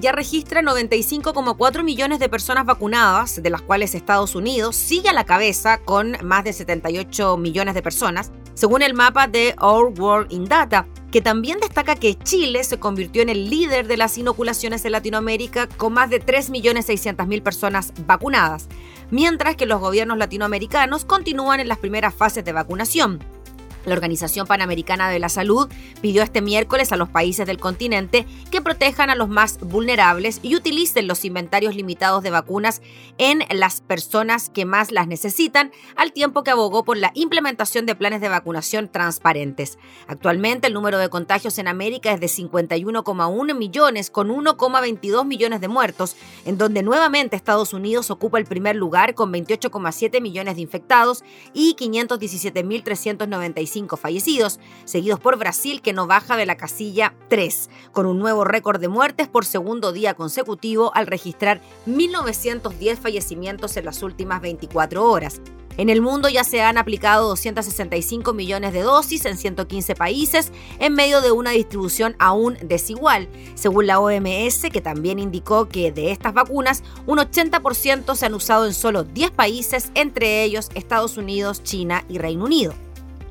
Ya 0.00 0.12
registra 0.12 0.62
95,4 0.62 1.82
millones 1.82 2.18
de 2.18 2.28
personas 2.30 2.64
vacunadas, 2.64 3.42
de 3.42 3.50
las 3.50 3.60
cuales 3.60 3.94
Estados 3.94 4.34
Unidos 4.34 4.76
sigue 4.76 5.10
a 5.10 5.12
la 5.12 5.24
cabeza 5.24 5.78
con 5.78 6.16
más 6.22 6.44
de 6.44 6.52
78 6.54 7.36
millones 7.36 7.74
de 7.74 7.82
personas, 7.82 8.32
según 8.54 8.80
el 8.82 8.94
mapa 8.94 9.26
de 9.26 9.54
Our 9.60 9.92
World 10.00 10.32
in 10.32 10.46
Data, 10.46 10.86
que 11.12 11.20
también 11.20 11.60
destaca 11.60 11.96
que 11.96 12.18
Chile 12.18 12.64
se 12.64 12.78
convirtió 12.78 13.22
en 13.22 13.28
el 13.28 13.50
líder 13.50 13.86
de 13.86 13.98
las 13.98 14.16
inoculaciones 14.16 14.84
en 14.84 14.92
Latinoamérica 14.92 15.68
con 15.68 15.92
más 15.92 16.08
de 16.08 16.24
3.600.000 16.24 17.42
personas 17.42 17.92
vacunadas, 18.06 18.68
mientras 19.10 19.54
que 19.56 19.66
los 19.66 19.80
gobiernos 19.80 20.18
latinoamericanos 20.18 21.04
continúan 21.04 21.60
en 21.60 21.68
las 21.68 21.78
primeras 21.78 22.14
fases 22.14 22.44
de 22.44 22.52
vacunación. 22.52 23.20
La 23.84 23.94
Organización 23.94 24.46
Panamericana 24.46 25.10
de 25.10 25.18
la 25.18 25.28
Salud 25.28 25.68
pidió 26.00 26.22
este 26.22 26.42
miércoles 26.42 26.92
a 26.92 26.96
los 26.96 27.08
países 27.08 27.46
del 27.46 27.58
continente 27.58 28.26
que 28.50 28.62
protejan 28.62 29.10
a 29.10 29.14
los 29.14 29.28
más 29.28 29.58
vulnerables 29.60 30.40
y 30.42 30.56
utilicen 30.56 31.06
los 31.06 31.24
inventarios 31.24 31.74
limitados 31.74 32.22
de 32.22 32.30
vacunas 32.30 32.82
en 33.18 33.42
las 33.50 33.80
personas 33.80 34.48
que 34.48 34.64
más 34.64 34.90
las 34.90 35.06
necesitan, 35.06 35.72
al 35.96 36.12
tiempo 36.12 36.42
que 36.42 36.50
abogó 36.50 36.84
por 36.84 36.96
la 36.96 37.10
implementación 37.14 37.86
de 37.86 37.94
planes 37.94 38.20
de 38.20 38.28
vacunación 38.28 38.88
transparentes. 38.88 39.78
Actualmente 40.06 40.66
el 40.68 40.74
número 40.74 40.98
de 40.98 41.08
contagios 41.08 41.58
en 41.58 41.68
América 41.68 42.12
es 42.12 42.20
de 42.20 42.26
51,1 42.26 43.54
millones, 43.54 44.10
con 44.10 44.28
1,22 44.28 45.24
millones 45.26 45.60
de 45.60 45.68
muertos, 45.68 46.16
en 46.44 46.58
donde 46.58 46.82
nuevamente 46.82 47.36
Estados 47.36 47.72
Unidos 47.72 48.10
ocupa 48.10 48.38
el 48.38 48.44
primer 48.46 48.76
lugar 48.76 49.14
con 49.14 49.32
28,7 49.32 50.20
millones 50.20 50.56
de 50.56 50.62
infectados 50.62 51.24
y 51.52 51.76
517.395 51.76 53.73
fallecidos, 54.00 54.60
seguidos 54.84 55.18
por 55.18 55.36
Brasil 55.36 55.82
que 55.82 55.92
no 55.92 56.06
baja 56.06 56.36
de 56.36 56.46
la 56.46 56.56
casilla 56.56 57.14
3, 57.28 57.70
con 57.92 58.06
un 58.06 58.18
nuevo 58.18 58.44
récord 58.44 58.80
de 58.80 58.88
muertes 58.88 59.28
por 59.28 59.44
segundo 59.44 59.92
día 59.92 60.14
consecutivo 60.14 60.92
al 60.94 61.06
registrar 61.06 61.60
1.910 61.86 62.96
fallecimientos 62.96 63.76
en 63.76 63.84
las 63.84 64.02
últimas 64.02 64.40
24 64.40 65.04
horas. 65.04 65.40
En 65.76 65.88
el 65.88 66.00
mundo 66.00 66.28
ya 66.28 66.44
se 66.44 66.62
han 66.62 66.78
aplicado 66.78 67.28
265 67.28 68.32
millones 68.32 68.72
de 68.72 68.82
dosis 68.82 69.24
en 69.24 69.36
115 69.36 69.96
países 69.96 70.52
en 70.78 70.94
medio 70.94 71.20
de 71.20 71.32
una 71.32 71.50
distribución 71.50 72.14
aún 72.20 72.56
desigual, 72.62 73.28
según 73.56 73.88
la 73.88 73.98
OMS, 73.98 74.70
que 74.72 74.80
también 74.80 75.18
indicó 75.18 75.68
que 75.68 75.90
de 75.90 76.12
estas 76.12 76.32
vacunas 76.32 76.84
un 77.06 77.18
80% 77.18 78.14
se 78.14 78.26
han 78.26 78.34
usado 78.34 78.66
en 78.66 78.74
solo 78.74 79.02
10 79.02 79.32
países, 79.32 79.90
entre 79.94 80.44
ellos 80.44 80.70
Estados 80.76 81.16
Unidos, 81.16 81.64
China 81.64 82.04
y 82.08 82.18
Reino 82.18 82.44
Unido. 82.44 82.72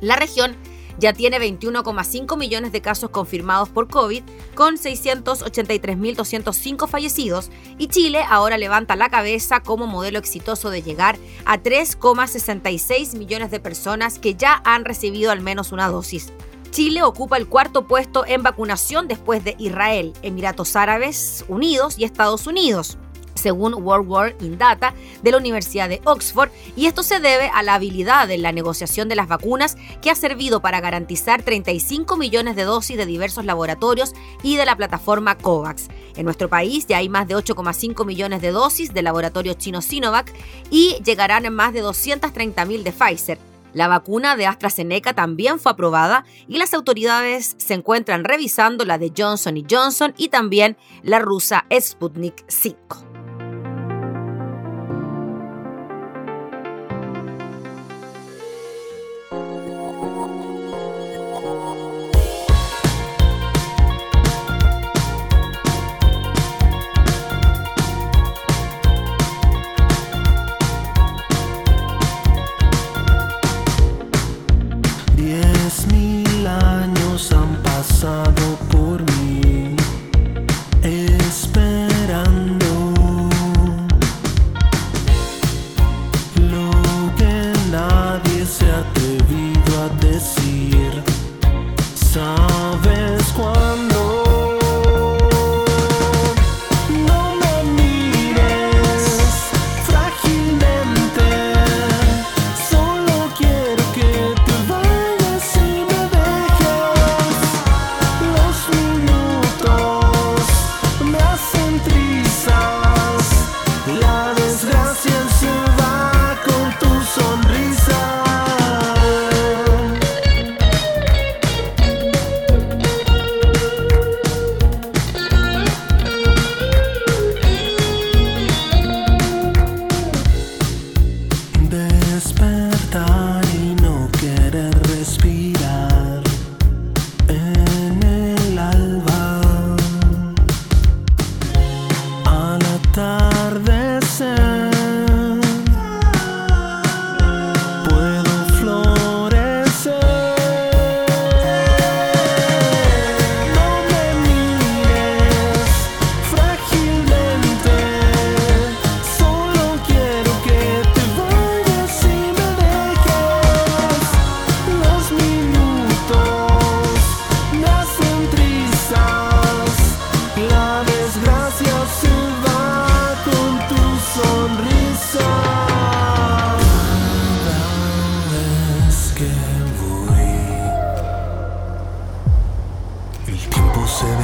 La 0.01 0.15
región 0.15 0.56
ya 0.99 1.13
tiene 1.13 1.39
21,5 1.39 2.38
millones 2.38 2.71
de 2.71 2.82
casos 2.82 3.10
confirmados 3.10 3.69
por 3.69 3.88
COVID, 3.88 4.21
con 4.56 4.77
683.205 4.77 6.88
fallecidos, 6.88 7.49
y 7.77 7.88
Chile 7.88 8.23
ahora 8.29 8.58
levanta 8.58 8.95
la 8.95 9.10
cabeza 9.10 9.60
como 9.62 9.88
modelo 9.88 10.19
exitoso 10.19 10.69
de 10.69 10.84
llegar 10.84 11.17
a 11.45 11.58
3,66 11.58 13.17
millones 13.17 13.51
de 13.51 13.60
personas 13.60 14.19
que 14.19 14.36
ya 14.36 14.62
han 14.65 14.86
recibido 14.86 15.32
al 15.32 15.41
menos 15.41 15.71
una 15.71 15.89
dosis. 15.89 16.32
Chile 16.71 17.03
ocupa 17.03 17.38
el 17.38 17.47
cuarto 17.47 17.88
puesto 17.88 18.25
en 18.25 18.41
vacunación 18.41 19.08
después 19.08 19.43
de 19.43 19.56
Israel, 19.60 20.13
Emiratos 20.23 20.75
Árabes 20.75 21.45
Unidos 21.47 21.99
y 21.99 22.03
Estados 22.03 22.47
Unidos 22.47 22.97
según 23.35 23.73
World 23.73 24.09
War 24.09 24.35
in 24.41 24.57
Data 24.57 24.93
de 25.21 25.31
la 25.31 25.37
Universidad 25.37 25.89
de 25.89 26.01
Oxford, 26.05 26.49
y 26.75 26.85
esto 26.85 27.03
se 27.03 27.19
debe 27.19 27.49
a 27.53 27.63
la 27.63 27.75
habilidad 27.75 28.29
en 28.31 28.41
la 28.41 28.51
negociación 28.51 29.09
de 29.09 29.15
las 29.15 29.27
vacunas 29.27 29.77
que 30.01 30.09
ha 30.09 30.15
servido 30.15 30.61
para 30.61 30.81
garantizar 30.81 31.43
35 31.43 32.17
millones 32.17 32.55
de 32.55 32.63
dosis 32.63 32.97
de 32.97 33.05
diversos 33.05 33.45
laboratorios 33.45 34.13
y 34.41 34.57
de 34.57 34.65
la 34.65 34.75
plataforma 34.75 35.37
COVAX. 35.37 35.87
En 36.15 36.25
nuestro 36.25 36.49
país 36.49 36.85
ya 36.87 36.97
hay 36.97 37.09
más 37.09 37.27
de 37.27 37.35
8,5 37.35 38.05
millones 38.05 38.41
de 38.41 38.51
dosis 38.51 38.93
del 38.93 39.05
laboratorio 39.05 39.53
chino 39.53 39.81
Sinovac 39.81 40.31
y 40.69 40.97
llegarán 41.03 41.51
más 41.53 41.73
de 41.73 41.81
230 41.81 42.65
mil 42.65 42.83
de 42.83 42.91
Pfizer. 42.91 43.39
La 43.73 43.87
vacuna 43.87 44.35
de 44.35 44.45
AstraZeneca 44.45 45.13
también 45.13 45.59
fue 45.59 45.71
aprobada 45.71 46.25
y 46.47 46.57
las 46.57 46.73
autoridades 46.75 47.55
se 47.57 47.73
encuentran 47.73 48.23
revisando 48.23 48.85
la 48.85 48.99
de 48.99 49.11
Johnson 49.17 49.63
Johnson 49.69 50.13
y 50.15 50.29
también 50.29 50.77
la 51.01 51.19
rusa 51.19 51.65
Sputnik 51.71 52.43
5. 52.47 53.12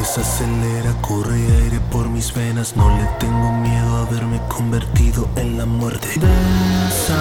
desacelera, 0.10 0.92
corre 1.02 1.38
aire 1.62 1.80
por 1.92 2.10
mis 2.10 2.34
venas. 2.34 2.76
No 2.76 2.90
le 2.98 3.06
tengo 3.20 3.52
miedo 3.54 3.98
a 3.98 4.02
haberme 4.08 4.42
convertido 4.48 5.30
en 5.36 5.58
la 5.58 5.66
muerte. 5.66 6.08
Desaparecer. 6.16 7.20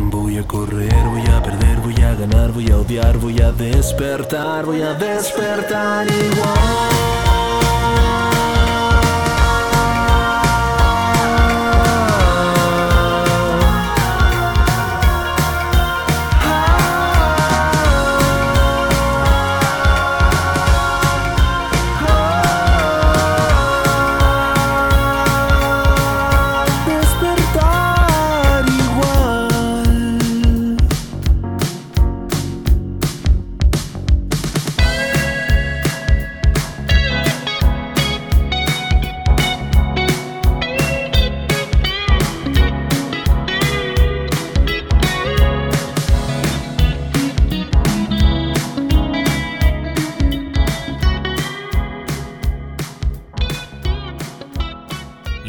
Voy 0.00 0.38
a 0.38 0.46
correr, 0.46 1.04
voy 1.10 1.26
a 1.26 1.42
perder, 1.42 1.80
voy 1.80 2.02
a 2.02 2.14
ganar, 2.14 2.52
voy 2.52 2.70
a 2.70 2.78
odiar, 2.78 3.18
voy 3.18 3.40
a 3.42 3.52
despertar, 3.52 4.64
voy 4.64 4.80
a 4.80 4.94
despertar 4.94 6.06
igual. 6.06 7.29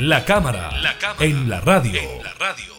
La 0.04 0.26
cámara, 0.26 0.72
la 0.82 0.98
cámara 0.98 1.26
en 1.26 1.48
la 1.48 1.62
radio. 1.62 2.02
En 2.02 2.24
la 2.24 2.34
radio. 2.34 2.74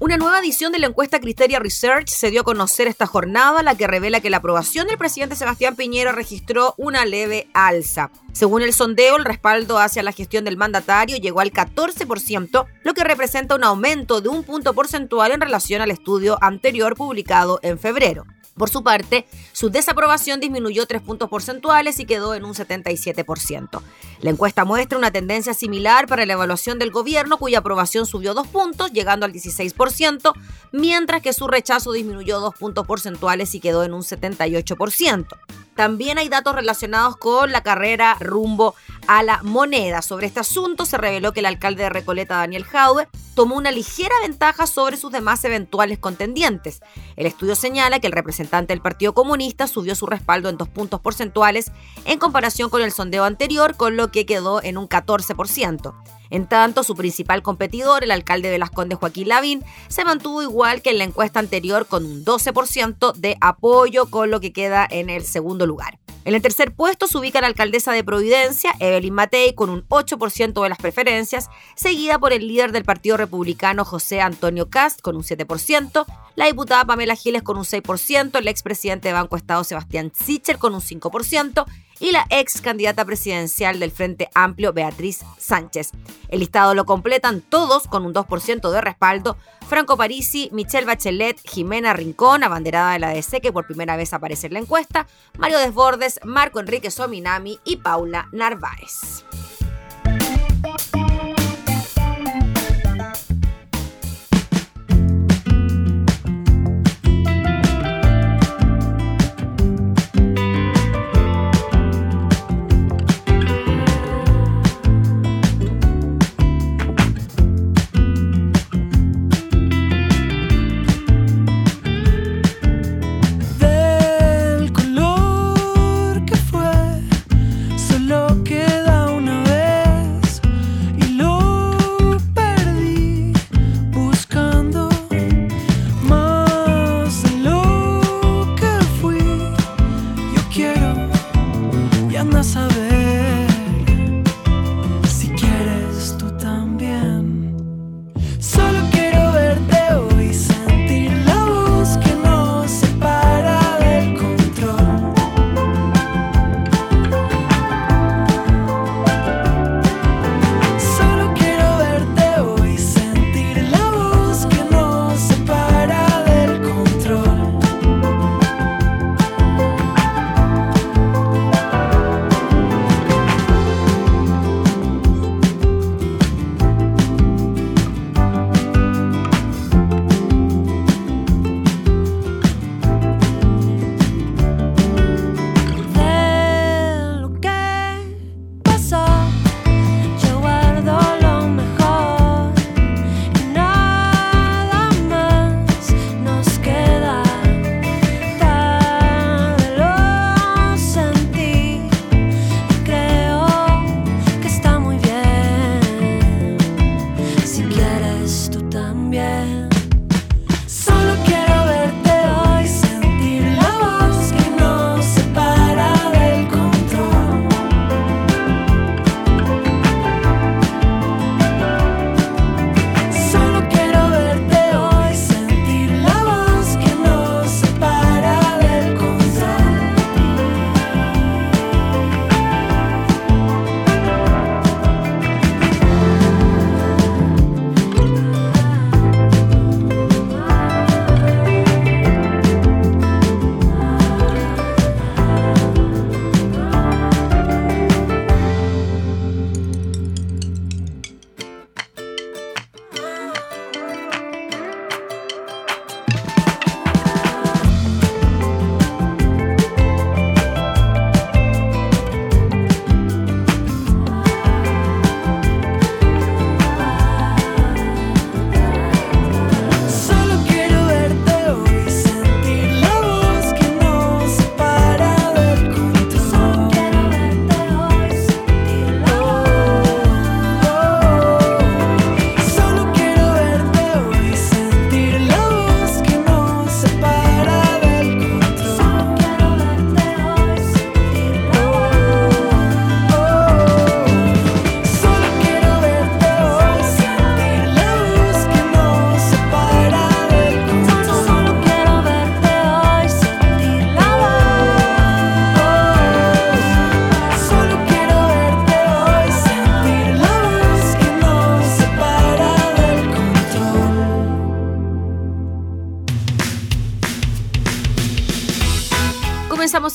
Una 0.00 0.16
nueva 0.16 0.40
edición 0.40 0.72
de 0.72 0.80
la 0.80 0.88
encuesta 0.88 1.20
Criteria 1.20 1.60
Research 1.60 2.08
se 2.08 2.32
dio 2.32 2.40
a 2.40 2.44
conocer 2.44 2.88
esta 2.88 3.06
jornada, 3.06 3.62
la 3.62 3.76
que 3.76 3.86
revela 3.86 4.18
que 4.18 4.30
la 4.30 4.38
aprobación 4.38 4.88
del 4.88 4.98
presidente 4.98 5.36
Sebastián 5.36 5.76
Piñera 5.76 6.10
registró 6.10 6.74
una 6.76 7.04
leve 7.04 7.46
alza. 7.54 8.10
Según 8.34 8.62
el 8.62 8.72
sondeo, 8.72 9.16
el 9.16 9.24
respaldo 9.24 9.78
hacia 9.78 10.02
la 10.02 10.10
gestión 10.10 10.44
del 10.44 10.56
mandatario 10.56 11.18
llegó 11.18 11.38
al 11.38 11.52
14%, 11.52 12.66
lo 12.82 12.92
que 12.92 13.04
representa 13.04 13.54
un 13.54 13.62
aumento 13.62 14.20
de 14.20 14.28
un 14.28 14.42
punto 14.42 14.74
porcentual 14.74 15.30
en 15.30 15.40
relación 15.40 15.80
al 15.80 15.92
estudio 15.92 16.36
anterior 16.40 16.96
publicado 16.96 17.60
en 17.62 17.78
febrero. 17.78 18.24
Por 18.56 18.70
su 18.70 18.82
parte, 18.82 19.24
su 19.52 19.70
desaprobación 19.70 20.40
disminuyó 20.40 20.84
tres 20.86 21.00
puntos 21.00 21.28
porcentuales 21.28 22.00
y 22.00 22.06
quedó 22.06 22.34
en 22.34 22.44
un 22.44 22.54
77%. 22.54 23.80
La 24.20 24.30
encuesta 24.30 24.64
muestra 24.64 24.98
una 24.98 25.12
tendencia 25.12 25.54
similar 25.54 26.08
para 26.08 26.26
la 26.26 26.32
evaluación 26.32 26.80
del 26.80 26.90
gobierno, 26.90 27.38
cuya 27.38 27.60
aprobación 27.60 28.04
subió 28.04 28.34
dos 28.34 28.48
puntos, 28.48 28.92
llegando 28.92 29.26
al 29.26 29.32
16%, 29.32 30.32
mientras 30.72 31.22
que 31.22 31.32
su 31.32 31.46
rechazo 31.46 31.92
disminuyó 31.92 32.40
dos 32.40 32.56
puntos 32.56 32.84
porcentuales 32.84 33.54
y 33.54 33.60
quedó 33.60 33.84
en 33.84 33.94
un 33.94 34.02
78%. 34.02 35.26
También 35.74 36.18
hay 36.18 36.28
datos 36.28 36.54
relacionados 36.54 37.16
con 37.16 37.50
la 37.50 37.62
carrera 37.62 38.16
rumbo 38.20 38.74
a 39.06 39.22
la 39.22 39.42
moneda. 39.42 40.02
Sobre 40.02 40.26
este 40.26 40.40
asunto 40.40 40.86
se 40.86 40.98
reveló 40.98 41.32
que 41.32 41.40
el 41.40 41.46
alcalde 41.46 41.82
de 41.82 41.90
Recoleta, 41.90 42.36
Daniel 42.36 42.64
Jaue, 42.64 43.08
tomó 43.34 43.56
una 43.56 43.72
ligera 43.72 44.14
ventaja 44.22 44.66
sobre 44.66 44.96
sus 44.96 45.10
demás 45.10 45.44
eventuales 45.44 45.98
contendientes. 45.98 46.80
El 47.16 47.26
estudio 47.26 47.56
señala 47.56 47.98
que 47.98 48.06
el 48.06 48.12
representante 48.12 48.72
del 48.72 48.80
Partido 48.80 49.12
Comunista 49.14 49.66
subió 49.66 49.94
su 49.94 50.06
respaldo 50.06 50.48
en 50.48 50.56
dos 50.56 50.68
puntos 50.68 51.00
porcentuales 51.00 51.72
en 52.04 52.18
comparación 52.18 52.70
con 52.70 52.82
el 52.82 52.92
sondeo 52.92 53.24
anterior, 53.24 53.76
con 53.76 53.96
lo 53.96 54.10
que 54.12 54.26
quedó 54.26 54.62
en 54.62 54.78
un 54.78 54.88
14%. 54.88 55.94
En 56.34 56.48
tanto, 56.48 56.82
su 56.82 56.96
principal 56.96 57.42
competidor, 57.42 58.02
el 58.02 58.10
alcalde 58.10 58.50
de 58.50 58.58
Las 58.58 58.70
Condes 58.70 58.98
Joaquín 58.98 59.28
Lavín, 59.28 59.64
se 59.86 60.04
mantuvo 60.04 60.42
igual 60.42 60.82
que 60.82 60.90
en 60.90 60.98
la 60.98 61.04
encuesta 61.04 61.38
anterior 61.38 61.86
con 61.86 62.04
un 62.04 62.24
12% 62.24 63.12
de 63.12 63.36
apoyo, 63.40 64.10
con 64.10 64.32
lo 64.32 64.40
que 64.40 64.52
queda 64.52 64.84
en 64.90 65.10
el 65.10 65.22
segundo 65.22 65.64
lugar. 65.64 66.00
En 66.24 66.34
el 66.34 66.42
tercer 66.42 66.74
puesto 66.74 67.06
se 67.06 67.18
ubica 67.18 67.40
la 67.40 67.46
alcaldesa 67.46 67.92
de 67.92 68.02
Providencia, 68.02 68.74
Evelyn 68.80 69.14
Matei, 69.14 69.54
con 69.54 69.70
un 69.70 69.86
8% 69.88 70.60
de 70.60 70.68
las 70.68 70.78
preferencias, 70.78 71.50
seguida 71.76 72.18
por 72.18 72.32
el 72.32 72.48
líder 72.48 72.72
del 72.72 72.84
Partido 72.84 73.16
Republicano, 73.16 73.84
José 73.84 74.20
Antonio 74.20 74.68
Cast, 74.68 75.02
con 75.02 75.14
un 75.14 75.22
7%, 75.22 76.04
la 76.34 76.46
diputada 76.46 76.84
Pamela 76.84 77.14
Giles 77.14 77.44
con 77.44 77.58
un 77.58 77.64
6%, 77.64 78.36
el 78.40 78.48
expresidente 78.48 79.06
de 79.06 79.14
Banco 79.14 79.36
Estado, 79.36 79.62
Sebastián 79.62 80.10
Sichel, 80.18 80.58
con 80.58 80.74
un 80.74 80.80
5%, 80.80 81.64
y 82.04 82.12
la 82.12 82.26
ex 82.28 82.60
candidata 82.60 83.02
presidencial 83.06 83.80
del 83.80 83.90
Frente 83.90 84.28
Amplio, 84.34 84.74
Beatriz 84.74 85.24
Sánchez. 85.38 85.92
El 86.28 86.40
listado 86.40 86.74
lo 86.74 86.84
completan 86.84 87.40
todos 87.40 87.84
con 87.84 88.04
un 88.04 88.12
2% 88.12 88.70
de 88.70 88.80
respaldo. 88.82 89.38
Franco 89.66 89.96
Parisi, 89.96 90.50
Michelle 90.52 90.84
Bachelet, 90.84 91.40
Jimena 91.48 91.94
Rincón, 91.94 92.44
abanderada 92.44 92.92
de 92.92 92.98
la 92.98 93.08
DC, 93.08 93.40
que 93.40 93.52
por 93.52 93.66
primera 93.66 93.96
vez 93.96 94.12
aparece 94.12 94.48
en 94.48 94.52
la 94.52 94.58
encuesta, 94.58 95.06
Mario 95.38 95.58
Desbordes, 95.58 96.20
Marco 96.24 96.60
Enrique 96.60 96.90
Sominami 96.90 97.58
y 97.64 97.76
Paula 97.76 98.28
Narváez. 98.32 99.24